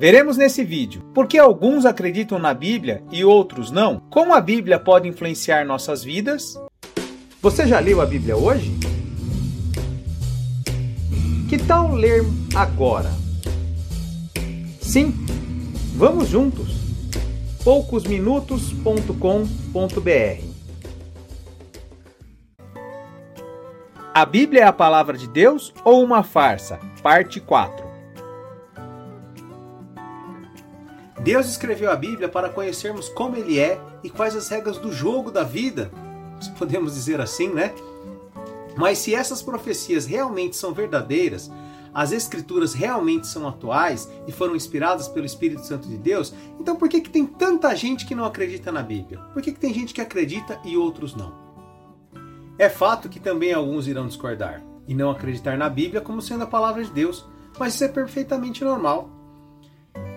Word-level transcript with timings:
Veremos 0.00 0.36
nesse 0.38 0.64
vídeo 0.64 1.02
por 1.12 1.26
que 1.26 1.36
alguns 1.36 1.84
acreditam 1.84 2.38
na 2.38 2.54
Bíblia 2.54 3.02
e 3.12 3.22
outros 3.22 3.70
não, 3.70 4.00
como 4.08 4.32
a 4.32 4.40
Bíblia 4.40 4.78
pode 4.78 5.06
influenciar 5.06 5.66
nossas 5.66 6.02
vidas. 6.02 6.58
Você 7.42 7.66
já 7.66 7.78
leu 7.80 8.00
a 8.00 8.06
Bíblia 8.06 8.34
hoje? 8.34 8.72
Que 11.50 11.58
tal 11.58 11.92
ler 11.92 12.24
agora? 12.54 13.10
Sim, 14.80 15.12
vamos 15.96 16.30
juntos. 16.30 16.70
poucosminutos.com.br 17.62 20.44
A 24.14 24.24
Bíblia 24.24 24.62
é 24.62 24.64
a 24.64 24.72
palavra 24.72 25.18
de 25.18 25.28
Deus 25.28 25.74
ou 25.84 26.02
uma 26.02 26.22
farsa? 26.22 26.80
Parte 27.02 27.38
4. 27.38 27.89
Deus 31.22 31.46
escreveu 31.46 31.90
a 31.90 31.96
Bíblia 31.96 32.28
para 32.28 32.48
conhecermos 32.48 33.08
como 33.10 33.36
Ele 33.36 33.58
é 33.58 33.78
e 34.02 34.08
quais 34.08 34.34
as 34.34 34.48
regras 34.48 34.78
do 34.78 34.90
jogo 34.90 35.30
da 35.30 35.42
vida, 35.42 35.90
se 36.40 36.50
podemos 36.52 36.94
dizer 36.94 37.20
assim, 37.20 37.48
né? 37.48 37.74
Mas 38.76 38.98
se 38.98 39.14
essas 39.14 39.42
profecias 39.42 40.06
realmente 40.06 40.56
são 40.56 40.72
verdadeiras, 40.72 41.50
as 41.92 42.12
escrituras 42.12 42.72
realmente 42.72 43.26
são 43.26 43.46
atuais 43.46 44.08
e 44.26 44.32
foram 44.32 44.56
inspiradas 44.56 45.08
pelo 45.08 45.26
Espírito 45.26 45.66
Santo 45.66 45.88
de 45.88 45.98
Deus, 45.98 46.32
então 46.58 46.76
por 46.76 46.88
que, 46.88 47.00
que 47.00 47.10
tem 47.10 47.26
tanta 47.26 47.74
gente 47.74 48.06
que 48.06 48.14
não 48.14 48.24
acredita 48.24 48.72
na 48.72 48.82
Bíblia? 48.82 49.18
Por 49.34 49.42
que, 49.42 49.52
que 49.52 49.60
tem 49.60 49.74
gente 49.74 49.92
que 49.92 50.00
acredita 50.00 50.58
e 50.64 50.76
outros 50.76 51.14
não? 51.14 51.34
É 52.58 52.68
fato 52.68 53.08
que 53.08 53.20
também 53.20 53.52
alguns 53.52 53.86
irão 53.86 54.06
discordar 54.06 54.62
e 54.86 54.94
não 54.94 55.10
acreditar 55.10 55.58
na 55.58 55.68
Bíblia 55.68 56.00
como 56.00 56.22
sendo 56.22 56.44
a 56.44 56.46
palavra 56.46 56.82
de 56.82 56.90
Deus, 56.90 57.26
mas 57.58 57.74
isso 57.74 57.84
é 57.84 57.88
perfeitamente 57.88 58.64
normal. 58.64 59.19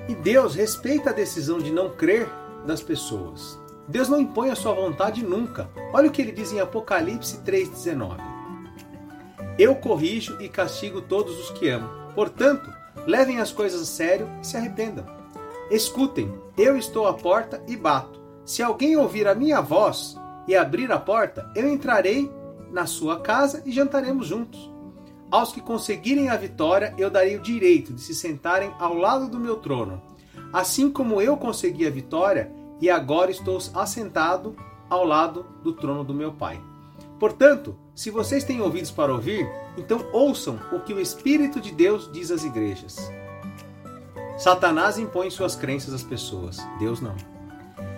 E 0.07 0.15
Deus 0.15 0.55
respeita 0.55 1.09
a 1.09 1.13
decisão 1.13 1.59
de 1.59 1.71
não 1.71 1.89
crer 1.89 2.27
das 2.65 2.81
pessoas. 2.81 3.59
Deus 3.87 4.09
não 4.09 4.19
impõe 4.19 4.49
a 4.49 4.55
sua 4.55 4.73
vontade 4.73 5.23
nunca. 5.23 5.69
Olha 5.93 6.09
o 6.09 6.11
que 6.11 6.21
ele 6.21 6.31
diz 6.31 6.51
em 6.51 6.59
Apocalipse 6.59 7.37
3,19. 7.39 8.17
Eu 9.57 9.75
corrijo 9.75 10.41
e 10.41 10.49
castigo 10.49 11.01
todos 11.01 11.39
os 11.39 11.51
que 11.51 11.69
amo. 11.69 11.89
Portanto, 12.15 12.71
levem 13.05 13.39
as 13.39 13.51
coisas 13.51 13.81
a 13.81 13.85
sério 13.85 14.27
e 14.41 14.47
se 14.47 14.57
arrependam. 14.57 15.05
Escutem, 15.69 16.33
eu 16.57 16.77
estou 16.77 17.07
à 17.07 17.13
porta 17.13 17.61
e 17.67 17.75
bato. 17.75 18.21
Se 18.45 18.61
alguém 18.61 18.97
ouvir 18.97 19.27
a 19.27 19.35
minha 19.35 19.61
voz 19.61 20.17
e 20.47 20.55
abrir 20.55 20.91
a 20.91 20.99
porta, 20.99 21.49
eu 21.55 21.67
entrarei 21.67 22.31
na 22.71 22.85
sua 22.85 23.19
casa 23.19 23.61
e 23.65 23.71
jantaremos 23.71 24.27
juntos. 24.27 24.72
Aos 25.33 25.51
que 25.51 25.59
conseguirem 25.59 26.29
a 26.29 26.37
vitória, 26.37 26.93
eu 26.95 27.09
darei 27.09 27.35
o 27.35 27.41
direito 27.41 27.91
de 27.91 28.01
se 28.01 28.13
sentarem 28.13 28.71
ao 28.77 28.93
lado 28.93 29.27
do 29.27 29.39
meu 29.39 29.55
trono, 29.55 29.99
assim 30.53 30.91
como 30.91 31.19
eu 31.19 31.35
consegui 31.35 31.87
a 31.87 31.89
vitória 31.89 32.51
e 32.79 32.87
agora 32.87 33.31
estou 33.31 33.57
assentado 33.73 34.55
ao 34.87 35.03
lado 35.03 35.43
do 35.63 35.73
trono 35.73 36.03
do 36.03 36.13
meu 36.13 36.33
Pai. 36.33 36.61
Portanto, 37.19 37.75
se 37.95 38.11
vocês 38.11 38.43
têm 38.43 38.61
ouvidos 38.61 38.91
para 38.91 39.11
ouvir, 39.11 39.49
então 39.75 40.05
ouçam 40.13 40.59
o 40.71 40.79
que 40.79 40.93
o 40.93 41.01
Espírito 41.01 41.59
de 41.59 41.71
Deus 41.71 42.11
diz 42.13 42.29
às 42.29 42.43
igrejas. 42.43 43.11
Satanás 44.37 44.99
impõe 44.99 45.31
suas 45.31 45.55
crenças 45.55 45.95
às 45.95 46.03
pessoas, 46.03 46.59
Deus 46.77 47.01
não. 47.01 47.15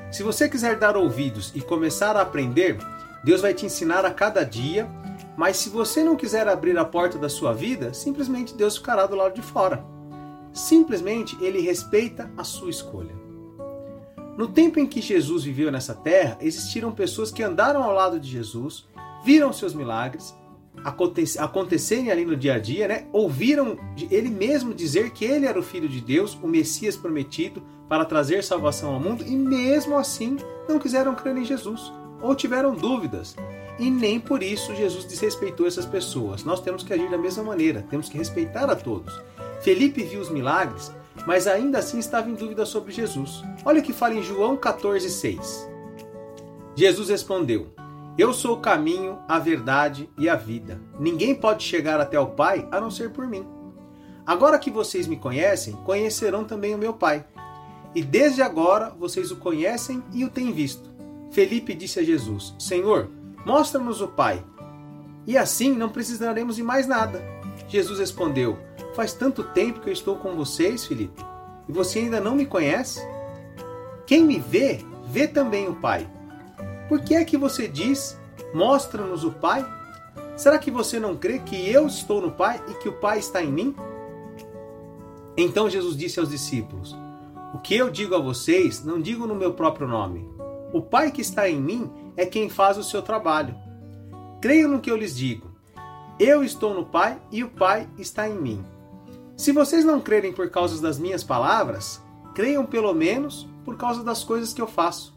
Se 0.09 0.23
você 0.23 0.47
quiser 0.47 0.79
dar 0.79 0.95
ouvidos 0.95 1.51
e 1.53 1.59
começar 1.59 2.15
a 2.15 2.21
aprender, 2.21 2.77
Deus 3.25 3.41
vai 3.41 3.53
te 3.53 3.65
ensinar 3.65 4.05
a 4.05 4.11
cada 4.11 4.45
dia, 4.45 4.89
mas 5.37 5.57
se 5.57 5.69
você 5.69 6.03
não 6.03 6.15
quiser 6.15 6.47
abrir 6.47 6.77
a 6.77 6.85
porta 6.85 7.17
da 7.17 7.29
sua 7.29 7.53
vida, 7.53 7.93
simplesmente 7.93 8.53
Deus 8.53 8.77
ficará 8.77 9.05
do 9.05 9.15
lado 9.15 9.35
de 9.35 9.41
fora. 9.41 9.85
Simplesmente 10.53 11.37
ele 11.41 11.59
respeita 11.59 12.31
a 12.37 12.43
sua 12.43 12.69
escolha. 12.69 13.13
No 14.37 14.47
tempo 14.47 14.79
em 14.79 14.87
que 14.87 15.01
Jesus 15.01 15.43
viveu 15.43 15.71
nessa 15.71 15.93
terra, 15.93 16.37
existiram 16.41 16.91
pessoas 16.91 17.31
que 17.31 17.43
andaram 17.43 17.83
ao 17.83 17.93
lado 17.93 18.19
de 18.19 18.29
Jesus, 18.29 18.85
viram 19.23 19.51
seus 19.53 19.73
milagres 19.73 20.35
acontecerem 21.39 22.11
ali 22.11 22.25
no 22.25 22.35
dia 22.35 22.55
a 22.55 22.59
dia, 22.59 22.87
né? 22.87 23.07
ouviram 23.11 23.77
ele 24.11 24.29
mesmo 24.29 24.73
dizer 24.73 25.11
que 25.11 25.25
ele 25.25 25.45
era 25.45 25.59
o 25.59 25.63
Filho 25.63 25.87
de 25.87 26.01
Deus, 26.01 26.37
o 26.41 26.47
Messias 26.47 26.95
prometido, 26.97 27.63
para 27.87 28.05
trazer 28.05 28.43
salvação 28.43 28.93
ao 28.93 28.99
mundo 28.99 29.23
e 29.25 29.35
mesmo 29.35 29.97
assim 29.97 30.37
não 30.67 30.77
quiseram 30.77 31.15
crer 31.15 31.37
em 31.37 31.45
Jesus 31.45 31.91
ou 32.21 32.35
tiveram 32.35 32.75
dúvidas. 32.75 33.35
E 33.77 33.89
nem 33.89 34.19
por 34.19 34.41
isso 34.41 34.75
Jesus 34.75 35.05
desrespeitou 35.05 35.67
essas 35.67 35.85
pessoas. 35.85 36.43
Nós 36.43 36.61
temos 36.61 36.83
que 36.83 36.93
agir 36.93 37.09
da 37.09 37.17
mesma 37.17 37.43
maneira, 37.43 37.85
temos 37.89 38.07
que 38.07 38.17
respeitar 38.17 38.69
a 38.69 38.75
todos. 38.75 39.13
Felipe 39.61 40.03
viu 40.03 40.21
os 40.21 40.29
milagres, 40.29 40.91
mas 41.25 41.47
ainda 41.47 41.79
assim 41.79 41.99
estava 41.99 42.29
em 42.29 42.35
dúvida 42.35 42.65
sobre 42.65 42.91
Jesus. 42.91 43.43
Olha 43.65 43.81
o 43.81 43.83
que 43.83 43.93
fala 43.93 44.13
em 44.13 44.23
João 44.23 44.55
14,6. 44.55 45.67
Jesus 46.75 47.09
respondeu: 47.09 47.67
Eu 48.17 48.33
sou 48.33 48.55
o 48.55 48.61
caminho, 48.61 49.19
a 49.27 49.39
verdade 49.39 50.09
e 50.17 50.29
a 50.29 50.35
vida. 50.35 50.79
Ninguém 50.99 51.35
pode 51.35 51.63
chegar 51.63 51.99
até 51.99 52.19
o 52.19 52.27
Pai 52.27 52.67
a 52.71 52.79
não 52.79 52.91
ser 52.91 53.11
por 53.11 53.27
mim. 53.27 53.45
Agora 54.25 54.57
que 54.57 54.71
vocês 54.71 55.05
me 55.05 55.17
conhecem, 55.17 55.73
conhecerão 55.83 56.43
também 56.43 56.73
o 56.73 56.77
meu 56.77 56.93
Pai 56.93 57.25
e 57.95 58.03
desde 58.03 58.41
agora 58.41 58.93
vocês 58.99 59.31
o 59.31 59.37
conhecem 59.37 60.03
e 60.11 60.25
o 60.25 60.29
têm 60.29 60.51
visto. 60.51 60.93
Felipe 61.31 61.73
disse 61.73 61.97
a 61.99 62.03
Jesus: 62.03 62.53
Senhor, 62.59 63.09
mostra-nos 63.45 64.01
o 64.01 64.07
Pai, 64.07 64.43
e 65.27 65.37
assim 65.37 65.73
não 65.73 65.89
precisaremos 65.89 66.55
de 66.55 66.63
mais 66.63 66.87
nada. 66.87 67.23
Jesus 67.67 67.99
respondeu: 67.99 68.57
Faz 68.95 69.13
tanto 69.13 69.43
tempo 69.43 69.79
que 69.79 69.89
eu 69.89 69.93
estou 69.93 70.17
com 70.17 70.35
vocês, 70.35 70.85
Felipe, 70.85 71.23
e 71.69 71.71
você 71.71 71.99
ainda 71.99 72.19
não 72.19 72.35
me 72.35 72.45
conhece? 72.45 72.99
Quem 74.05 74.23
me 74.23 74.39
vê, 74.39 74.83
vê 75.07 75.27
também 75.27 75.67
o 75.67 75.75
Pai. 75.75 76.09
Por 76.89 77.01
que 77.01 77.15
é 77.15 77.23
que 77.23 77.37
você 77.37 77.67
diz: 77.67 78.19
Mostra-nos 78.53 79.23
o 79.23 79.31
Pai? 79.31 79.65
Será 80.35 80.57
que 80.57 80.69
você 80.69 80.99
não 80.99 81.15
crê 81.15 81.39
que 81.39 81.69
eu 81.69 81.87
estou 81.87 82.21
no 82.21 82.31
Pai 82.31 82.61
e 82.69 82.73
que 82.75 82.89
o 82.89 82.93
Pai 82.93 83.19
está 83.19 83.41
em 83.41 83.51
mim? 83.51 83.75
Então 85.37 85.69
Jesus 85.69 85.95
disse 85.95 86.19
aos 86.19 86.29
discípulos: 86.29 86.95
o 87.55 87.57
que 87.57 87.73
eu 87.73 87.89
digo 87.89 88.13
a 88.13 88.19
vocês, 88.19 88.83
não 88.83 88.99
digo 88.99 89.25
no 89.25 89.33
meu 89.33 89.53
próprio 89.53 89.87
nome. 89.87 90.29
O 90.73 90.81
Pai 90.81 91.09
que 91.09 91.21
está 91.21 91.49
em 91.49 91.55
mim 91.55 91.89
é 92.17 92.25
quem 92.25 92.49
faz 92.49 92.77
o 92.77 92.83
seu 92.83 93.01
trabalho. 93.01 93.55
Creiam 94.41 94.69
no 94.69 94.79
que 94.79 94.91
eu 94.91 94.97
lhes 94.97 95.15
digo. 95.15 95.51
Eu 96.19 96.43
estou 96.43 96.73
no 96.73 96.85
Pai 96.85 97.19
e 97.31 97.43
o 97.43 97.49
Pai 97.49 97.89
está 97.97 98.29
em 98.29 98.35
mim. 98.35 98.63
Se 99.35 99.51
vocês 99.51 99.83
não 99.83 99.99
crerem 99.99 100.31
por 100.31 100.49
causa 100.49 100.81
das 100.81 100.97
minhas 100.97 101.23
palavras, 101.23 102.01
creiam 102.33 102.65
pelo 102.65 102.93
menos 102.93 103.47
por 103.65 103.75
causa 103.75 104.03
das 104.03 104.23
coisas 104.23 104.53
que 104.53 104.61
eu 104.61 104.67
faço. 104.67 105.13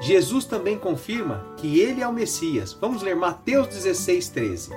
Jesus 0.00 0.44
também 0.44 0.78
confirma 0.78 1.44
que 1.56 1.80
ele 1.80 2.00
é 2.00 2.08
o 2.08 2.12
Messias. 2.12 2.72
Vamos 2.72 3.02
ler 3.02 3.16
Mateus 3.16 3.66
16, 3.68 4.28
13. 4.28 4.70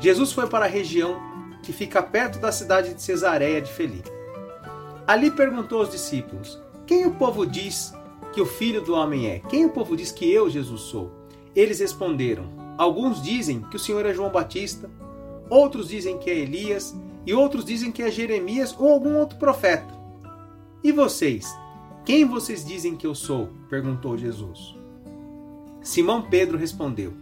Jesus 0.00 0.32
foi 0.32 0.46
para 0.46 0.64
a 0.64 0.68
região 0.68 1.20
que 1.62 1.72
fica 1.72 2.02
perto 2.02 2.38
da 2.38 2.50
cidade 2.50 2.94
de 2.94 3.02
Cesareia 3.02 3.60
de 3.60 3.72
Felipe. 3.72 4.10
Ali 5.06 5.30
perguntou 5.30 5.80
aos 5.80 5.90
discípulos: 5.90 6.60
Quem 6.86 7.06
o 7.06 7.14
povo 7.14 7.46
diz 7.46 7.92
que 8.32 8.40
o 8.40 8.46
filho 8.46 8.80
do 8.80 8.94
homem 8.94 9.26
é? 9.28 9.38
Quem 9.40 9.64
o 9.64 9.70
povo 9.70 9.96
diz 9.96 10.10
que 10.10 10.30
eu, 10.30 10.48
Jesus, 10.48 10.80
sou? 10.82 11.10
Eles 11.54 11.80
responderam: 11.80 12.44
Alguns 12.78 13.22
dizem 13.22 13.60
que 13.62 13.76
o 13.76 13.78
Senhor 13.78 14.04
é 14.06 14.14
João 14.14 14.30
Batista, 14.30 14.90
outros 15.48 15.88
dizem 15.88 16.18
que 16.18 16.30
é 16.30 16.38
Elias, 16.38 16.96
e 17.26 17.34
outros 17.34 17.64
dizem 17.64 17.92
que 17.92 18.02
é 18.02 18.10
Jeremias 18.10 18.74
ou 18.78 18.90
algum 18.90 19.16
outro 19.18 19.38
profeta. 19.38 19.92
E 20.82 20.90
vocês? 20.90 21.46
Quem 22.04 22.24
vocês 22.24 22.64
dizem 22.64 22.96
que 22.96 23.06
eu 23.06 23.14
sou? 23.14 23.50
perguntou 23.68 24.18
Jesus. 24.18 24.74
Simão 25.82 26.22
Pedro 26.22 26.58
respondeu: 26.58 27.12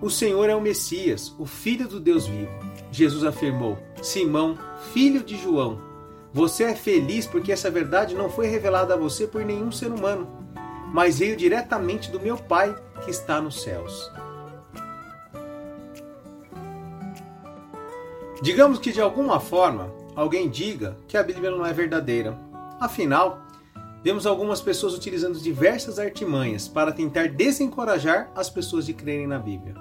O 0.00 0.10
Senhor 0.10 0.48
é 0.48 0.56
o 0.56 0.60
Messias, 0.60 1.34
o 1.38 1.46
Filho 1.46 1.86
do 1.86 2.00
Deus 2.00 2.26
vivo. 2.26 2.50
Jesus 2.90 3.24
afirmou: 3.24 3.78
Simão, 4.02 4.58
filho 4.92 5.22
de 5.22 5.36
João, 5.36 5.80
você 6.34 6.64
é 6.64 6.74
feliz 6.74 7.28
porque 7.28 7.52
essa 7.52 7.70
verdade 7.70 8.12
não 8.16 8.28
foi 8.28 8.48
revelada 8.48 8.94
a 8.94 8.96
você 8.96 9.24
por 9.24 9.44
nenhum 9.44 9.70
ser 9.70 9.86
humano, 9.86 10.26
mas 10.92 11.20
veio 11.20 11.36
diretamente 11.36 12.10
do 12.10 12.18
meu 12.18 12.36
Pai 12.36 12.74
que 13.04 13.10
está 13.10 13.40
nos 13.40 13.62
céus. 13.62 14.10
Digamos 18.42 18.80
que 18.80 18.90
de 18.90 19.00
alguma 19.00 19.38
forma 19.38 19.92
alguém 20.16 20.50
diga 20.50 20.96
que 21.06 21.16
a 21.16 21.22
Bíblia 21.22 21.52
não 21.52 21.64
é 21.64 21.72
verdadeira. 21.72 22.36
Afinal, 22.80 23.40
vemos 24.02 24.26
algumas 24.26 24.60
pessoas 24.60 24.92
utilizando 24.92 25.38
diversas 25.38 26.00
artimanhas 26.00 26.66
para 26.66 26.90
tentar 26.90 27.28
desencorajar 27.28 28.28
as 28.34 28.50
pessoas 28.50 28.84
de 28.84 28.92
crerem 28.92 29.28
na 29.28 29.38
Bíblia. 29.38 29.76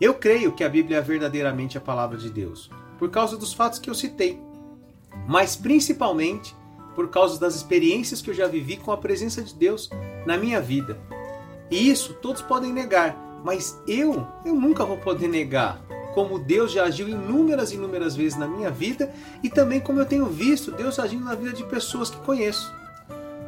Eu 0.00 0.14
creio 0.14 0.50
que 0.50 0.64
a 0.64 0.68
Bíblia 0.68 0.98
é 0.98 1.00
verdadeiramente 1.00 1.78
a 1.78 1.80
palavra 1.80 2.18
de 2.18 2.28
Deus, 2.28 2.68
por 2.98 3.08
causa 3.08 3.36
dos 3.36 3.52
fatos 3.52 3.78
que 3.78 3.88
eu 3.88 3.94
citei 3.94 4.49
mas 5.26 5.56
principalmente 5.56 6.54
por 6.94 7.08
causa 7.08 7.38
das 7.38 7.54
experiências 7.54 8.20
que 8.20 8.30
eu 8.30 8.34
já 8.34 8.46
vivi 8.46 8.76
com 8.76 8.92
a 8.92 8.96
presença 8.96 9.42
de 9.42 9.54
Deus 9.54 9.88
na 10.26 10.36
minha 10.36 10.60
vida. 10.60 10.98
E 11.70 11.88
isso 11.88 12.14
todos 12.14 12.42
podem 12.42 12.72
negar, 12.72 13.16
mas 13.44 13.80
eu, 13.86 14.26
eu 14.44 14.54
nunca 14.54 14.84
vou 14.84 14.96
poder 14.96 15.28
negar 15.28 15.80
como 16.14 16.38
Deus 16.38 16.72
já 16.72 16.84
agiu 16.84 17.08
inúmeras 17.08 17.70
e 17.70 17.76
inúmeras 17.76 18.16
vezes 18.16 18.38
na 18.38 18.46
minha 18.46 18.70
vida 18.70 19.12
e 19.42 19.48
também 19.48 19.80
como 19.80 20.00
eu 20.00 20.06
tenho 20.06 20.26
visto 20.26 20.72
Deus 20.72 20.98
agindo 20.98 21.24
na 21.24 21.34
vida 21.34 21.52
de 21.52 21.64
pessoas 21.64 22.10
que 22.10 22.18
conheço. 22.18 22.72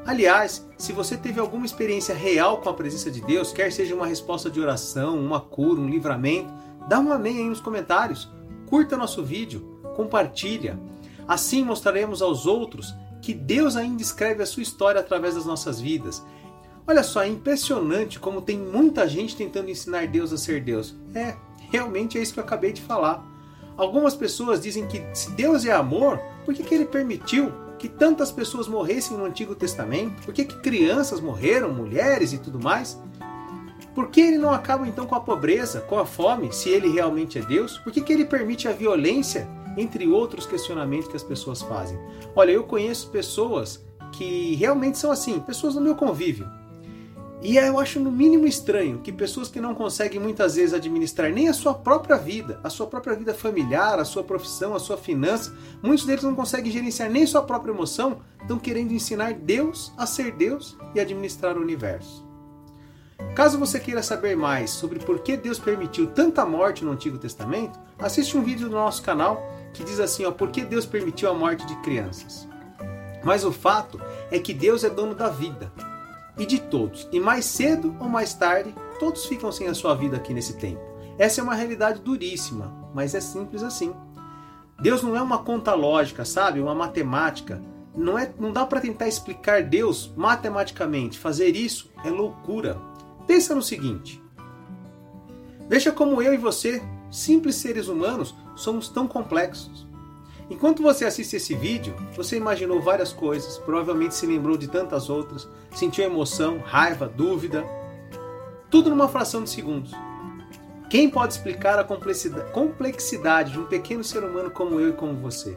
Aliás, 0.04 0.66
se 0.76 0.92
você 0.92 1.16
teve 1.16 1.38
alguma 1.38 1.64
experiência 1.64 2.14
real 2.14 2.58
com 2.58 2.68
a 2.68 2.74
presença 2.74 3.10
de 3.10 3.20
Deus, 3.20 3.52
quer 3.52 3.70
seja 3.70 3.94
uma 3.94 4.06
resposta 4.06 4.50
de 4.50 4.60
oração, 4.60 5.18
uma 5.18 5.40
cura, 5.40 5.80
um 5.80 5.88
livramento, 5.88 6.52
dá 6.88 6.98
um 6.98 7.12
amém 7.12 7.38
aí 7.38 7.48
nos 7.48 7.60
comentários. 7.60 8.28
Curta 8.66 8.96
nosso 8.96 9.22
vídeo, 9.22 9.60
compartilha. 9.94 10.78
Assim 11.26 11.64
mostraremos 11.64 12.22
aos 12.22 12.46
outros 12.46 12.94
que 13.20 13.32
Deus 13.32 13.76
ainda 13.76 14.02
escreve 14.02 14.42
a 14.42 14.46
sua 14.46 14.62
história 14.62 15.00
através 15.00 15.34
das 15.34 15.46
nossas 15.46 15.80
vidas. 15.80 16.24
Olha 16.86 17.02
só, 17.04 17.22
é 17.22 17.28
impressionante 17.28 18.18
como 18.18 18.42
tem 18.42 18.58
muita 18.58 19.08
gente 19.08 19.36
tentando 19.36 19.70
ensinar 19.70 20.08
Deus 20.08 20.32
a 20.32 20.36
ser 20.36 20.60
Deus. 20.60 20.96
É, 21.14 21.36
realmente 21.70 22.18
é 22.18 22.22
isso 22.22 22.34
que 22.34 22.40
eu 22.40 22.44
acabei 22.44 22.72
de 22.72 22.82
falar. 22.82 23.24
Algumas 23.76 24.14
pessoas 24.14 24.60
dizem 24.60 24.86
que 24.86 25.02
se 25.14 25.30
Deus 25.30 25.64
é 25.64 25.72
amor, 25.72 26.20
por 26.44 26.52
que, 26.52 26.62
que 26.62 26.74
ele 26.74 26.84
permitiu 26.84 27.52
que 27.78 27.88
tantas 27.88 28.30
pessoas 28.30 28.68
morressem 28.68 29.16
no 29.16 29.24
Antigo 29.24 29.54
Testamento? 29.54 30.22
Por 30.22 30.34
que, 30.34 30.44
que 30.44 30.60
crianças 30.60 31.20
morreram, 31.20 31.72
mulheres 31.72 32.32
e 32.32 32.38
tudo 32.38 32.60
mais? 32.60 33.00
Por 33.94 34.08
que 34.08 34.20
ele 34.20 34.38
não 34.38 34.52
acaba 34.52 34.86
então 34.86 35.06
com 35.06 35.14
a 35.14 35.20
pobreza, 35.20 35.80
com 35.80 35.98
a 35.98 36.06
fome, 36.06 36.52
se 36.52 36.68
ele 36.68 36.88
realmente 36.88 37.38
é 37.38 37.42
Deus? 37.42 37.78
Por 37.78 37.92
que, 37.92 38.00
que 38.00 38.12
ele 38.12 38.24
permite 38.24 38.66
a 38.66 38.72
violência, 38.72 39.48
entre 39.76 40.08
outros 40.08 40.46
questionamentos 40.46 41.08
que 41.08 41.16
as 41.16 41.22
pessoas 41.22 41.62
fazem? 41.62 41.98
Olha, 42.34 42.50
eu 42.50 42.64
conheço 42.64 43.10
pessoas 43.10 43.84
que 44.12 44.54
realmente 44.54 44.98
são 44.98 45.10
assim, 45.10 45.40
pessoas 45.40 45.74
no 45.74 45.80
meu 45.80 45.94
convívio. 45.94 46.48
E 47.44 47.56
eu 47.56 47.80
acho 47.80 47.98
no 47.98 48.12
mínimo 48.12 48.46
estranho 48.46 49.00
que 49.00 49.10
pessoas 49.10 49.48
que 49.48 49.60
não 49.60 49.74
conseguem 49.74 50.20
muitas 50.20 50.54
vezes 50.54 50.72
administrar 50.72 51.32
nem 51.32 51.48
a 51.48 51.52
sua 51.52 51.74
própria 51.74 52.16
vida, 52.16 52.60
a 52.62 52.70
sua 52.70 52.86
própria 52.86 53.16
vida 53.16 53.34
familiar, 53.34 53.98
a 53.98 54.04
sua 54.04 54.22
profissão, 54.22 54.76
a 54.76 54.78
sua 54.78 54.96
finança, 54.96 55.52
muitos 55.82 56.06
deles 56.06 56.22
não 56.22 56.36
conseguem 56.36 56.70
gerenciar 56.70 57.10
nem 57.10 57.26
sua 57.26 57.42
própria 57.42 57.72
emoção, 57.72 58.20
estão 58.40 58.60
querendo 58.60 58.92
ensinar 58.92 59.34
Deus 59.34 59.92
a 59.96 60.06
ser 60.06 60.30
Deus 60.30 60.78
e 60.94 61.00
administrar 61.00 61.58
o 61.58 61.60
universo. 61.60 62.24
Caso 63.34 63.58
você 63.58 63.80
queira 63.80 64.04
saber 64.04 64.36
mais 64.36 64.70
sobre 64.70 65.00
por 65.00 65.18
que 65.18 65.36
Deus 65.36 65.58
permitiu 65.58 66.06
tanta 66.06 66.46
morte 66.46 66.84
no 66.84 66.92
Antigo 66.92 67.18
Testamento, 67.18 67.76
assiste 67.98 68.36
um 68.36 68.42
vídeo 68.44 68.68
do 68.68 68.76
nosso 68.76 69.02
canal 69.02 69.42
que 69.72 69.84
diz 69.84 70.00
assim, 70.00 70.24
ó, 70.24 70.30
por 70.30 70.50
que 70.50 70.62
Deus 70.62 70.86
permitiu 70.86 71.30
a 71.30 71.34
morte 71.34 71.66
de 71.66 71.74
crianças. 71.76 72.48
Mas 73.24 73.44
o 73.44 73.52
fato 73.52 74.00
é 74.30 74.38
que 74.38 74.52
Deus 74.52 74.84
é 74.84 74.90
dono 74.90 75.14
da 75.14 75.28
vida 75.28 75.72
e 76.36 76.44
de 76.44 76.60
todos. 76.60 77.08
E 77.12 77.20
mais 77.20 77.44
cedo 77.44 77.94
ou 78.00 78.08
mais 78.08 78.34
tarde, 78.34 78.74
todos 78.98 79.26
ficam 79.26 79.52
sem 79.52 79.68
a 79.68 79.74
sua 79.74 79.94
vida 79.94 80.16
aqui 80.16 80.34
nesse 80.34 80.54
tempo. 80.54 80.80
Essa 81.18 81.40
é 81.40 81.44
uma 81.44 81.54
realidade 81.54 82.00
duríssima, 82.00 82.72
mas 82.94 83.14
é 83.14 83.20
simples 83.20 83.62
assim. 83.62 83.94
Deus 84.80 85.02
não 85.02 85.16
é 85.16 85.22
uma 85.22 85.38
conta 85.38 85.74
lógica, 85.74 86.24
sabe? 86.24 86.60
Uma 86.60 86.74
matemática. 86.74 87.62
Não, 87.94 88.18
é, 88.18 88.32
não 88.38 88.50
dá 88.50 88.64
para 88.64 88.80
tentar 88.80 89.06
explicar 89.06 89.62
Deus 89.62 90.12
matematicamente. 90.16 91.18
Fazer 91.18 91.54
isso 91.54 91.90
é 92.04 92.10
loucura. 92.10 92.80
Pensa 93.26 93.54
no 93.54 93.62
seguinte: 93.62 94.20
veja 95.68 95.92
como 95.92 96.20
eu 96.20 96.34
e 96.34 96.38
você, 96.38 96.82
simples 97.12 97.56
seres 97.56 97.86
humanos, 97.86 98.34
somos 98.56 98.88
tão 98.88 99.06
complexos. 99.06 99.86
Enquanto 100.50 100.82
você 100.82 101.04
assiste 101.04 101.36
esse 101.36 101.54
vídeo, 101.54 101.94
você 102.16 102.36
imaginou 102.36 102.80
várias 102.80 103.12
coisas, 103.12 103.58
provavelmente 103.58 104.14
se 104.14 104.26
lembrou 104.26 104.56
de 104.56 104.66
tantas 104.66 105.08
outras, 105.08 105.48
sentiu 105.70 106.04
emoção, 106.04 106.58
raiva, 106.58 107.06
dúvida, 107.08 107.64
tudo 108.70 108.90
numa 108.90 109.08
fração 109.08 109.44
de 109.44 109.50
segundos. 109.50 109.92
Quem 110.90 111.08
pode 111.08 111.34
explicar 111.34 111.78
a 111.78 111.84
complexidade 111.84 113.52
de 113.52 113.58
um 113.58 113.66
pequeno 113.66 114.02
ser 114.02 114.24
humano 114.24 114.50
como 114.50 114.80
eu 114.80 114.90
e 114.90 114.92
como 114.92 115.14
você? 115.14 115.56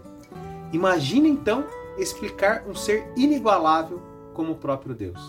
Imagine 0.72 1.30
então 1.30 1.66
explicar 1.98 2.63
um 2.68 2.75
ser 2.75 3.07
inigualável 3.16 4.02
como 4.34 4.54
o 4.54 4.57
próprio 4.57 4.94
Deus. 4.94 5.19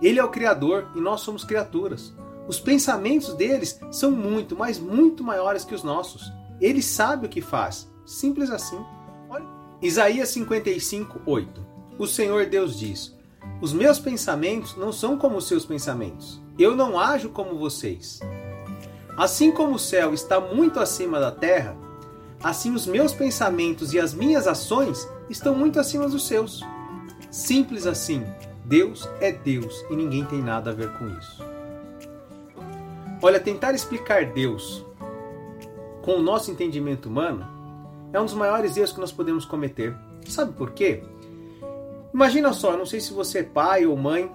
Ele 0.00 0.18
é 0.18 0.24
o 0.24 0.30
Criador 0.30 0.88
e 0.96 1.00
nós 1.00 1.20
somos 1.20 1.44
criaturas. 1.44 2.12
Os 2.48 2.58
pensamentos 2.58 3.34
deles 3.34 3.80
são 3.90 4.10
muito, 4.10 4.56
mas 4.56 4.78
muito 4.78 5.22
maiores 5.22 5.64
que 5.64 5.74
os 5.74 5.82
nossos. 5.82 6.32
Ele 6.60 6.82
sabe 6.82 7.26
o 7.26 7.28
que 7.28 7.40
faz 7.40 7.92
Simples 8.04 8.50
assim. 8.50 8.84
Olha. 9.30 9.44
Isaías 9.80 10.28
55, 10.30 11.20
8. 11.24 11.66
O 11.98 12.06
Senhor 12.06 12.46
Deus 12.46 12.78
diz: 12.78 13.16
Os 13.60 13.72
meus 13.72 13.98
pensamentos 13.98 14.76
não 14.76 14.92
são 14.92 15.16
como 15.16 15.36
os 15.36 15.46
seus 15.46 15.64
pensamentos. 15.64 16.40
Eu 16.58 16.76
não 16.76 16.98
ajo 16.98 17.30
como 17.30 17.58
vocês. 17.58 18.20
Assim 19.16 19.52
como 19.52 19.74
o 19.74 19.78
céu 19.78 20.12
está 20.12 20.40
muito 20.40 20.80
acima 20.80 21.20
da 21.20 21.30
terra, 21.30 21.76
assim 22.42 22.74
os 22.74 22.86
meus 22.86 23.12
pensamentos 23.12 23.92
e 23.92 24.00
as 24.00 24.14
minhas 24.14 24.46
ações 24.46 25.08
estão 25.28 25.54
muito 25.54 25.78
acima 25.78 26.08
dos 26.08 26.26
seus. 26.26 26.60
Simples 27.30 27.86
assim. 27.86 28.24
Deus 28.64 29.08
é 29.20 29.32
Deus 29.32 29.84
e 29.90 29.96
ninguém 29.96 30.24
tem 30.24 30.40
nada 30.40 30.70
a 30.70 30.74
ver 30.74 30.92
com 30.98 31.08
isso. 31.08 31.51
Olha, 33.22 33.38
tentar 33.38 33.72
explicar 33.72 34.26
Deus 34.26 34.84
com 36.02 36.16
o 36.16 36.22
nosso 36.22 36.50
entendimento 36.50 37.08
humano 37.08 37.46
é 38.12 38.20
um 38.20 38.24
dos 38.24 38.34
maiores 38.34 38.76
erros 38.76 38.92
que 38.92 39.00
nós 39.00 39.12
podemos 39.12 39.44
cometer. 39.44 39.96
Sabe 40.28 40.52
por 40.52 40.72
quê? 40.72 41.04
Imagina 42.12 42.52
só, 42.52 42.76
não 42.76 42.84
sei 42.84 43.00
se 43.00 43.12
você 43.12 43.38
é 43.38 43.44
pai 43.44 43.86
ou 43.86 43.96
mãe, 43.96 44.30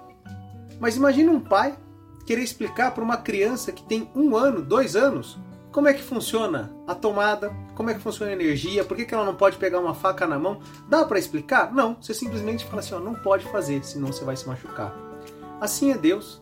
mas 0.79 0.95
imagina 0.95 1.29
um 1.29 1.39
pai 1.41 1.77
querer 2.25 2.41
explicar 2.41 2.91
para 2.91 3.03
uma 3.03 3.17
criança 3.17 3.73
que 3.73 3.83
tem 3.83 4.09
um 4.15 4.37
ano, 4.37 4.61
dois 4.61 4.95
anos, 4.95 5.37
como 5.69 5.89
é 5.89 5.93
que 5.93 6.01
funciona 6.01 6.71
a 6.87 6.95
tomada, 6.95 7.53
como 7.75 7.89
é 7.89 7.93
que 7.93 7.99
funciona 7.99 8.31
a 8.31 8.35
energia, 8.35 8.85
por 8.85 8.95
que, 8.95 9.05
que 9.05 9.13
ela 9.13 9.25
não 9.25 9.35
pode 9.35 9.57
pegar 9.57 9.79
uma 9.79 9.93
faca 9.93 10.25
na 10.25 10.39
mão. 10.39 10.59
Dá 10.89 11.05
para 11.05 11.19
explicar? 11.19 11.73
Não, 11.73 11.97
você 12.01 12.13
simplesmente 12.13 12.65
fala 12.65 12.79
assim, 12.79 12.95
ó, 12.95 12.99
não 12.99 13.13
pode 13.13 13.45
fazer, 13.45 13.83
senão 13.83 14.07
você 14.07 14.23
vai 14.23 14.37
se 14.37 14.47
machucar. 14.47 14.95
Assim 15.59 15.91
é 15.91 15.97
Deus. 15.97 16.41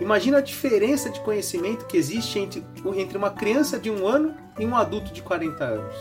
Imagina 0.00 0.38
a 0.38 0.42
diferença 0.42 1.10
de 1.10 1.20
conhecimento 1.20 1.86
que 1.86 1.96
existe 1.96 2.38
entre, 2.38 2.64
entre 2.96 3.18
uma 3.18 3.30
criança 3.30 3.78
de 3.78 3.90
um 3.90 4.06
ano 4.06 4.34
e 4.58 4.64
um 4.64 4.76
adulto 4.76 5.12
de 5.12 5.22
40 5.22 5.64
anos. 5.64 5.94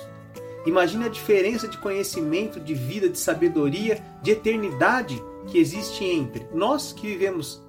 Imagine 0.66 1.06
a 1.06 1.10
diferença 1.10 1.68
de 1.68 1.78
conhecimento, 1.78 2.60
de 2.60 2.74
vida, 2.74 3.10
de 3.10 3.18
sabedoria, 3.18 4.04
de 4.22 4.32
eternidade 4.32 5.22
que 5.48 5.58
existe 5.58 6.04
entre 6.04 6.46
nós 6.54 6.92
que 6.92 7.08
vivemos 7.08 7.66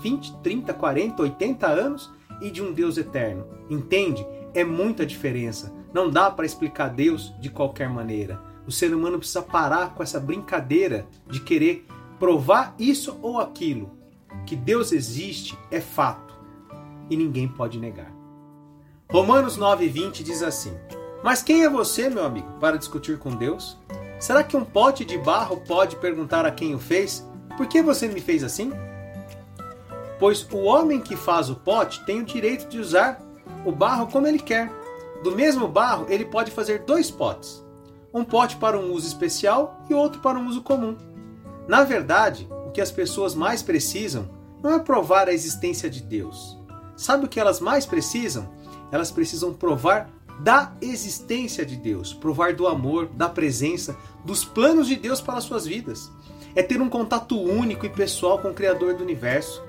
20, 0.00 0.38
30, 0.42 0.74
40, 0.74 1.22
80 1.22 1.66
anos 1.68 2.12
e 2.40 2.50
de 2.50 2.60
um 2.60 2.72
Deus 2.72 2.98
eterno. 2.98 3.46
Entende? 3.70 4.26
É 4.52 4.64
muita 4.64 5.06
diferença. 5.06 5.72
Não 5.94 6.10
dá 6.10 6.30
para 6.30 6.44
explicar 6.44 6.88
Deus 6.88 7.32
de 7.40 7.48
qualquer 7.48 7.88
maneira. 7.88 8.42
O 8.66 8.72
ser 8.72 8.92
humano 8.94 9.18
precisa 9.18 9.40
parar 9.40 9.94
com 9.94 10.02
essa 10.02 10.20
brincadeira 10.20 11.06
de 11.28 11.40
querer 11.40 11.86
provar 12.18 12.74
isso 12.78 13.18
ou 13.22 13.38
aquilo. 13.38 14.01
Que 14.46 14.56
Deus 14.56 14.92
existe 14.92 15.58
é 15.70 15.80
fato 15.80 16.34
e 17.10 17.16
ninguém 17.16 17.48
pode 17.48 17.78
negar. 17.78 18.12
Romanos 19.10 19.58
9:20 19.58 20.22
diz 20.22 20.42
assim: 20.42 20.72
mas 21.22 21.40
quem 21.40 21.62
é 21.62 21.70
você, 21.70 22.10
meu 22.10 22.24
amigo, 22.24 22.48
para 22.58 22.76
discutir 22.76 23.16
com 23.16 23.30
Deus? 23.30 23.78
Será 24.18 24.42
que 24.42 24.56
um 24.56 24.64
pote 24.64 25.04
de 25.04 25.16
barro 25.16 25.62
pode 25.68 25.94
perguntar 25.96 26.44
a 26.44 26.50
quem 26.50 26.74
o 26.74 26.80
fez: 26.80 27.24
Por 27.56 27.68
que 27.68 27.80
você 27.80 28.08
me 28.08 28.20
fez 28.20 28.42
assim? 28.42 28.72
Pois 30.18 30.46
o 30.50 30.58
homem 30.64 31.00
que 31.00 31.14
faz 31.14 31.48
o 31.48 31.54
pote 31.54 32.04
tem 32.04 32.20
o 32.20 32.24
direito 32.24 32.68
de 32.68 32.78
usar 32.78 33.20
o 33.64 33.70
barro 33.70 34.08
como 34.08 34.26
ele 34.26 34.38
quer. 34.38 34.68
Do 35.22 35.30
mesmo 35.30 35.68
barro, 35.68 36.06
ele 36.08 36.24
pode 36.24 36.50
fazer 36.50 36.80
dois 36.80 37.08
potes: 37.08 37.64
um 38.12 38.24
pote 38.24 38.56
para 38.56 38.76
um 38.76 38.92
uso 38.92 39.06
especial 39.06 39.80
e 39.88 39.94
outro 39.94 40.20
para 40.20 40.38
um 40.38 40.48
uso 40.48 40.60
comum. 40.60 40.96
Na 41.68 41.84
verdade, 41.84 42.48
que 42.72 42.80
as 42.80 42.90
pessoas 42.90 43.34
mais 43.34 43.62
precisam 43.62 44.28
não 44.62 44.74
é 44.74 44.78
provar 44.78 45.28
a 45.28 45.32
existência 45.32 45.90
de 45.90 46.02
Deus. 46.02 46.58
Sabe 46.96 47.24
o 47.24 47.28
que 47.28 47.40
elas 47.40 47.60
mais 47.60 47.84
precisam? 47.84 48.48
Elas 48.90 49.10
precisam 49.10 49.52
provar 49.52 50.10
da 50.40 50.72
existência 50.80 51.64
de 51.64 51.76
Deus, 51.76 52.12
provar 52.12 52.54
do 52.54 52.66
amor, 52.66 53.06
da 53.06 53.28
presença, 53.28 53.96
dos 54.24 54.44
planos 54.44 54.86
de 54.86 54.96
Deus 54.96 55.20
para 55.20 55.38
as 55.38 55.44
suas 55.44 55.66
vidas. 55.66 56.10
É 56.54 56.62
ter 56.62 56.80
um 56.80 56.88
contato 56.88 57.40
único 57.40 57.86
e 57.86 57.88
pessoal 57.88 58.38
com 58.38 58.50
o 58.50 58.54
Criador 58.54 58.94
do 58.94 59.02
universo. 59.02 59.62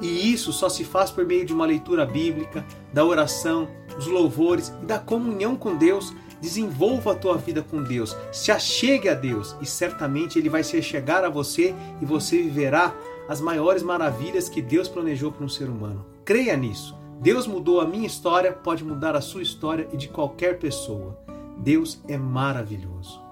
E 0.00 0.32
isso 0.32 0.52
só 0.52 0.68
se 0.68 0.84
faz 0.84 1.10
por 1.10 1.24
meio 1.24 1.44
de 1.44 1.52
uma 1.52 1.66
leitura 1.66 2.04
bíblica, 2.04 2.64
da 2.92 3.04
oração, 3.04 3.68
dos 3.94 4.06
louvores 4.06 4.72
e 4.82 4.86
da 4.86 4.98
comunhão 4.98 5.54
com 5.54 5.76
Deus. 5.76 6.12
Desenvolva 6.42 7.12
a 7.12 7.14
tua 7.14 7.36
vida 7.36 7.62
com 7.62 7.84
Deus, 7.84 8.16
se 8.32 8.50
achegue 8.50 9.08
a 9.08 9.14
Deus 9.14 9.54
e 9.60 9.64
certamente 9.64 10.40
Ele 10.40 10.48
vai 10.48 10.64
se 10.64 10.82
chegar 10.82 11.24
a 11.24 11.30
você 11.30 11.72
e 12.00 12.04
você 12.04 12.42
viverá 12.42 12.92
as 13.28 13.40
maiores 13.40 13.80
maravilhas 13.80 14.48
que 14.48 14.60
Deus 14.60 14.88
planejou 14.88 15.30
para 15.30 15.44
um 15.44 15.48
ser 15.48 15.68
humano. 15.68 16.04
Creia 16.24 16.56
nisso. 16.56 16.98
Deus 17.20 17.46
mudou 17.46 17.80
a 17.80 17.86
minha 17.86 18.08
história, 18.08 18.52
pode 18.52 18.82
mudar 18.82 19.14
a 19.14 19.20
sua 19.20 19.40
história 19.40 19.88
e 19.92 19.96
de 19.96 20.08
qualquer 20.08 20.58
pessoa. 20.58 21.16
Deus 21.58 22.02
é 22.08 22.18
maravilhoso. 22.18 23.22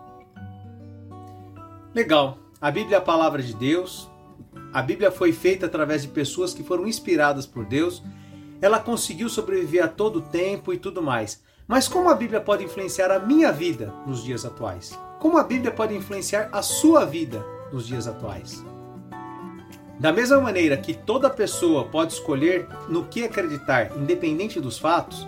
Legal. 1.93 2.39
A 2.61 2.71
Bíblia 2.71 2.97
é 2.97 2.99
a 2.99 3.03
palavra 3.03 3.43
de 3.43 3.55
Deus. 3.55 4.09
A 4.73 4.81
Bíblia 4.81 5.11
foi 5.11 5.33
feita 5.33 5.67
através 5.67 6.03
de 6.03 6.09
pessoas 6.09 6.55
que 6.55 6.63
foram 6.63 6.87
inspiradas 6.87 7.45
por 7.45 7.65
Deus. 7.65 8.01
ela 8.63 8.79
conseguiu 8.79 9.29
sobreviver 9.29 9.83
a 9.83 9.89
todo 9.89 10.21
tempo 10.21 10.73
e 10.73 10.79
tudo 10.79 11.03
mais. 11.03 11.43
Mas 11.71 11.87
como 11.87 12.11
a 12.11 12.17
Bíblia 12.17 12.41
pode 12.41 12.65
influenciar 12.65 13.13
a 13.13 13.21
minha 13.21 13.53
vida 13.53 13.95
nos 14.05 14.25
dias 14.25 14.45
atuais? 14.45 14.99
Como 15.21 15.39
a 15.39 15.45
Bíblia 15.45 15.71
pode 15.71 15.95
influenciar 15.95 16.49
a 16.51 16.63
sua 16.63 17.05
vida 17.05 17.47
nos 17.73 17.87
dias 17.87 18.09
atuais? 18.09 18.65
Da 19.97 20.13
mesma 20.13 20.41
maneira 20.41 20.77
que 20.77 20.93
toda 20.93 21.31
pessoa 21.31 21.85
pode 21.85 22.15
escolher 22.15 22.67
no 22.89 23.05
que 23.05 23.23
acreditar, 23.23 23.97
independente 23.97 24.61
dos 24.61 24.81
fatos, 24.81 25.25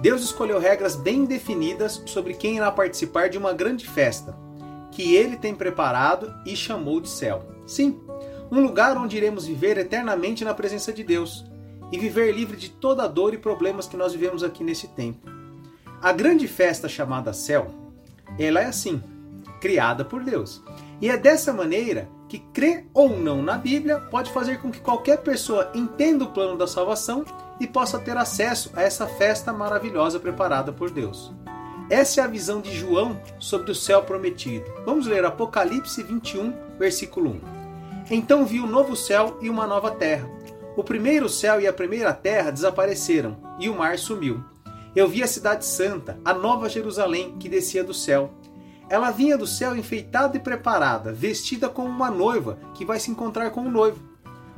Deus 0.00 0.22
escolheu 0.22 0.60
regras 0.60 0.94
bem 0.94 1.24
definidas 1.24 2.00
sobre 2.06 2.34
quem 2.34 2.58
irá 2.58 2.70
participar 2.70 3.28
de 3.28 3.36
uma 3.36 3.52
grande 3.52 3.88
festa, 3.88 4.38
que 4.92 5.16
ele 5.16 5.36
tem 5.36 5.52
preparado 5.52 6.32
e 6.46 6.54
chamou 6.54 7.00
de 7.00 7.08
céu. 7.08 7.42
Sim, 7.66 8.00
um 8.52 8.60
lugar 8.60 8.96
onde 8.96 9.16
iremos 9.16 9.46
viver 9.46 9.76
eternamente 9.78 10.44
na 10.44 10.54
presença 10.54 10.92
de 10.92 11.02
Deus 11.02 11.44
e 11.90 11.98
viver 11.98 12.30
livre 12.30 12.56
de 12.56 12.68
toda 12.68 13.02
a 13.02 13.08
dor 13.08 13.34
e 13.34 13.38
problemas 13.38 13.88
que 13.88 13.96
nós 13.96 14.12
vivemos 14.12 14.44
aqui 14.44 14.62
nesse 14.62 14.86
tempo. 14.86 15.34
A 16.02 16.12
grande 16.12 16.46
festa 16.46 16.88
chamada 16.88 17.32
céu, 17.32 17.68
ela 18.38 18.60
é 18.60 18.66
assim, 18.66 19.02
criada 19.60 20.04
por 20.04 20.22
Deus. 20.22 20.62
E 21.00 21.08
é 21.08 21.16
dessa 21.16 21.52
maneira 21.52 22.08
que 22.28 22.38
crer 22.38 22.86
ou 22.92 23.18
não 23.18 23.42
na 23.42 23.56
Bíblia 23.56 23.98
pode 23.98 24.30
fazer 24.30 24.60
com 24.60 24.70
que 24.70 24.80
qualquer 24.80 25.18
pessoa 25.18 25.70
entenda 25.74 26.24
o 26.24 26.32
plano 26.32 26.56
da 26.56 26.66
salvação 26.66 27.24
e 27.60 27.66
possa 27.66 27.98
ter 27.98 28.16
acesso 28.16 28.70
a 28.74 28.82
essa 28.82 29.06
festa 29.06 29.52
maravilhosa 29.52 30.20
preparada 30.20 30.72
por 30.72 30.90
Deus. 30.90 31.32
Essa 31.88 32.20
é 32.20 32.24
a 32.24 32.28
visão 32.28 32.60
de 32.60 32.76
João 32.76 33.20
sobre 33.38 33.70
o 33.70 33.74
céu 33.74 34.02
prometido. 34.02 34.66
Vamos 34.84 35.06
ler 35.06 35.24
Apocalipse 35.24 36.02
21, 36.02 36.52
versículo 36.78 37.30
1. 37.30 37.40
Então 38.10 38.44
vi 38.44 38.60
um 38.60 38.66
novo 38.66 38.96
céu 38.96 39.38
e 39.40 39.48
uma 39.48 39.66
nova 39.66 39.90
terra. 39.92 40.28
O 40.76 40.84
primeiro 40.84 41.28
céu 41.28 41.60
e 41.60 41.66
a 41.66 41.72
primeira 41.72 42.12
terra 42.12 42.50
desapareceram, 42.50 43.36
e 43.58 43.68
o 43.68 43.74
mar 43.74 43.98
sumiu. 43.98 44.44
Eu 44.96 45.06
vi 45.06 45.22
a 45.22 45.26
cidade 45.26 45.66
santa, 45.66 46.18
a 46.24 46.32
nova 46.32 46.70
Jerusalém, 46.70 47.36
que 47.38 47.50
descia 47.50 47.84
do 47.84 47.92
céu. 47.92 48.30
Ela 48.88 49.10
vinha 49.10 49.36
do 49.36 49.46
céu 49.46 49.76
enfeitada 49.76 50.38
e 50.38 50.40
preparada, 50.40 51.12
vestida 51.12 51.68
como 51.68 51.86
uma 51.86 52.10
noiva 52.10 52.58
que 52.72 52.82
vai 52.82 52.98
se 52.98 53.10
encontrar 53.10 53.50
com 53.50 53.60
o 53.60 53.70
noivo. 53.70 54.02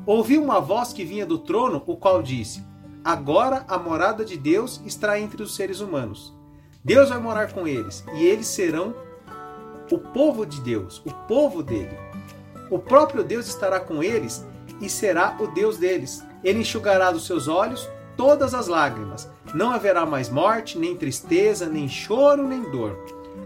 Ouvi 0.07 0.39
uma 0.39 0.61
voz 0.61 0.93
que 0.93 1.05
vinha 1.05 1.27
do 1.27 1.39
trono, 1.39 1.83
o 1.89 1.97
qual 1.97 2.23
disse: 2.23 2.65
Agora 3.05 3.65
a 3.67 3.77
morada 3.77 4.25
de 4.25 4.37
Deus 4.37 4.81
está 4.87 5.19
entre 5.19 5.43
os 5.43 5.57
seres 5.57 5.81
humanos. 5.81 6.33
Deus 6.85 7.09
vai 7.09 7.19
morar 7.19 7.53
com 7.53 7.67
eles 7.67 8.05
e 8.15 8.25
eles 8.25 8.47
serão 8.47 8.95
o 9.91 9.99
povo 9.99 10.47
de 10.47 10.61
Deus, 10.61 11.03
o 11.05 11.13
povo 11.27 11.65
dele. 11.65 11.99
O 12.71 12.79
próprio 12.79 13.25
Deus 13.25 13.49
estará 13.49 13.81
com 13.81 14.05
eles 14.05 14.47
e 14.81 14.89
será 14.89 15.37
o 15.41 15.49
Deus 15.49 15.79
deles. 15.79 16.25
Ele 16.45 16.61
enxugará 16.61 17.11
dos 17.11 17.27
seus 17.27 17.49
olhos 17.49 17.89
todas 18.17 18.55
as 18.55 18.69
lágrimas. 18.69 19.29
Não 19.55 19.71
haverá 19.71 20.05
mais 20.05 20.29
morte, 20.29 20.79
nem 20.79 20.97
tristeza, 20.97 21.67
nem 21.67 21.89
choro, 21.89 22.47
nem 22.47 22.71
dor. 22.71 22.99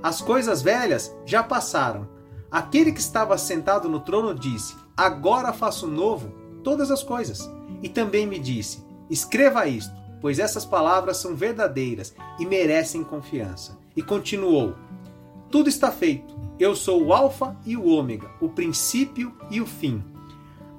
As 0.03 0.21
coisas 0.21 0.63
velhas 0.63 1.15
já 1.25 1.43
passaram. 1.43 2.09
Aquele 2.51 2.93
que 2.93 3.01
estava 3.01 3.39
sentado 3.39 3.89
no 3.89 4.01
trono 4.01 4.35
disse: 4.35 4.75
Agora 4.97 5.53
faço 5.53 5.87
novo 5.87 6.29
todas 6.63 6.91
as 6.91 7.03
coisas. 7.03 7.49
E 7.83 7.89
também 7.89 8.27
me 8.27 8.39
disse: 8.39 8.85
Escreva 9.09 9.67
isto, 9.67 9.93
pois 10.21 10.39
essas 10.39 10.65
palavras 10.65 11.19
são 11.19 11.35
verdadeiras 11.35 12.15
e 12.39 12.47
merecem 12.47 13.05
confiança. 13.05 13.79
E 13.97 14.03
continuou: 14.03 14.75
Tudo 15.51 15.69
está 15.69 15.91
feito. 15.91 16.35
Eu 16.59 16.77
sou 16.77 17.03
o 17.03 17.13
Alfa 17.13 17.57
e 17.65 17.77
o 17.77 17.87
Ômega, 17.87 18.31
o 18.41 18.49
princípio 18.49 19.35
e 19.51 19.61
o 19.61 19.67
fim. 19.67 20.03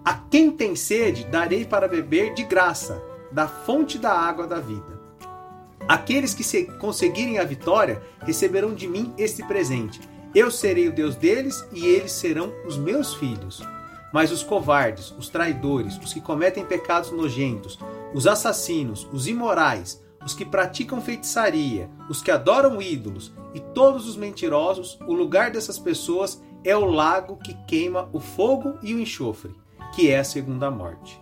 A 0.05 0.13
quem 0.13 0.51
tem 0.51 0.75
sede, 0.75 1.25
darei 1.25 1.65
para 1.65 1.87
beber 1.87 2.33
de 2.33 2.43
graça, 2.43 3.01
da 3.31 3.47
fonte 3.47 3.97
da 3.97 4.11
água 4.11 4.45
da 4.45 4.59
vida. 4.59 4.92
Aqueles 5.87 6.33
que 6.33 6.65
conseguirem 6.77 7.39
a 7.39 7.43
vitória 7.43 8.01
receberão 8.21 8.73
de 8.73 8.87
mim 8.87 9.13
este 9.17 9.43
presente. 9.43 9.99
Eu 10.33 10.49
serei 10.49 10.87
o 10.87 10.93
Deus 10.93 11.15
deles 11.15 11.63
e 11.71 11.85
eles 11.85 12.11
serão 12.11 12.53
os 12.65 12.77
meus 12.77 13.13
filhos. 13.15 13.61
Mas 14.11 14.31
os 14.31 14.43
covardes, 14.43 15.11
os 15.11 15.29
traidores, 15.29 15.97
os 15.97 16.13
que 16.13 16.21
cometem 16.21 16.65
pecados 16.65 17.11
nojentos, 17.11 17.79
os 18.13 18.27
assassinos, 18.27 19.07
os 19.11 19.27
imorais, 19.27 20.01
os 20.25 20.33
que 20.33 20.45
praticam 20.45 21.01
feitiçaria, 21.01 21.89
os 22.09 22.21
que 22.21 22.31
adoram 22.31 22.81
ídolos 22.81 23.33
e 23.53 23.59
todos 23.59 24.07
os 24.07 24.15
mentirosos, 24.15 24.97
o 25.07 25.13
lugar 25.13 25.51
dessas 25.51 25.77
pessoas 25.77 26.41
é 26.63 26.75
o 26.75 26.85
lago 26.85 27.37
que 27.37 27.53
queima 27.65 28.09
o 28.13 28.19
fogo 28.19 28.77
e 28.81 28.93
o 28.93 28.99
enxofre 28.99 29.53
que 29.93 30.09
é 30.09 30.19
a 30.19 30.23
segunda 30.23 30.71
morte. 30.71 31.21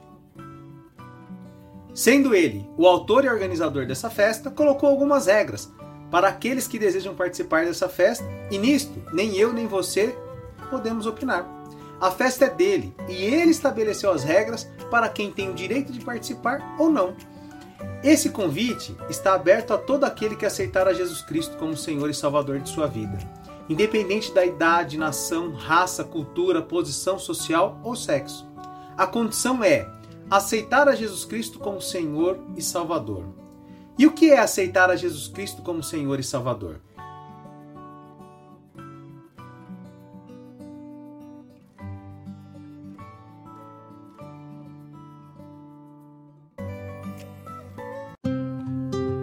Sendo 1.93 2.33
ele 2.33 2.69
o 2.77 2.87
autor 2.87 3.25
e 3.25 3.29
organizador 3.29 3.85
dessa 3.85 4.09
festa, 4.09 4.49
colocou 4.49 4.89
algumas 4.89 5.27
regras 5.27 5.71
para 6.09 6.27
aqueles 6.27 6.67
que 6.67 6.79
desejam 6.79 7.15
participar 7.15 7.65
dessa 7.65 7.87
festa, 7.87 8.25
e 8.49 8.57
nisto 8.57 9.01
nem 9.13 9.35
eu 9.37 9.53
nem 9.53 9.67
você 9.67 10.15
podemos 10.69 11.05
opinar. 11.05 11.45
A 11.99 12.09
festa 12.09 12.45
é 12.45 12.49
dele 12.49 12.95
e 13.07 13.13
ele 13.13 13.51
estabeleceu 13.51 14.11
as 14.11 14.23
regras 14.23 14.67
para 14.89 15.07
quem 15.07 15.31
tem 15.31 15.49
o 15.49 15.53
direito 15.53 15.93
de 15.93 16.03
participar 16.03 16.75
ou 16.79 16.89
não. 16.89 17.15
Esse 18.03 18.29
convite 18.29 18.95
está 19.09 19.35
aberto 19.35 19.71
a 19.71 19.77
todo 19.77 20.03
aquele 20.03 20.35
que 20.35 20.45
aceitar 20.45 20.87
a 20.87 20.93
Jesus 20.93 21.21
Cristo 21.21 21.57
como 21.57 21.77
Senhor 21.77 22.09
e 22.09 22.13
Salvador 22.13 22.59
de 22.59 22.69
sua 22.69 22.87
vida, 22.87 23.17
independente 23.69 24.33
da 24.33 24.43
idade, 24.43 24.97
nação, 24.97 25.53
raça, 25.53 26.03
cultura, 26.03 26.61
posição 26.61 27.19
social 27.19 27.79
ou 27.83 27.95
sexo. 27.95 28.47
A 28.97 29.05
condição 29.05 29.63
é 29.63 29.87
aceitar 30.31 30.87
a 30.87 30.95
Jesus 30.95 31.25
Cristo 31.25 31.59
como 31.59 31.81
Senhor 31.81 32.39
e 32.55 32.61
Salvador. 32.61 33.25
E 33.99 34.07
o 34.07 34.13
que 34.13 34.31
é 34.31 34.39
aceitar 34.39 34.89
a 34.89 34.95
Jesus 34.95 35.27
Cristo 35.27 35.61
como 35.61 35.83
Senhor 35.83 36.21
e 36.21 36.23
Salvador? 36.23 36.79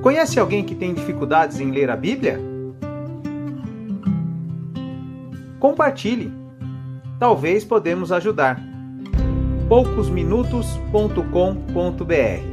Conhece 0.03 0.38
alguém 0.38 0.62
que 0.62 0.75
tem 0.75 0.93
dificuldades 0.93 1.59
em 1.59 1.71
ler 1.71 1.88
a 1.88 1.97
Bíblia? 1.97 2.38
Compartilhe. 5.59 6.31
Talvez 7.19 7.65
podemos 7.65 8.12
ajudar 8.12 8.68
poucosminutos.com.br 9.69 12.48